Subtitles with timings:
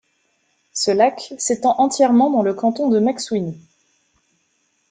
[0.73, 3.59] Ce lac s’étend entièrement dans le canton de McSweeney.